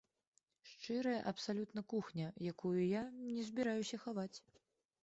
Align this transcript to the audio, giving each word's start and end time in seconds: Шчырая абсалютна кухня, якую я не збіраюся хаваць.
Шчырая 0.69 1.19
абсалютна 1.31 1.81
кухня, 1.93 2.27
якую 2.53 2.75
я 2.99 3.03
не 3.35 3.41
збіраюся 3.53 4.03
хаваць. 4.09 4.35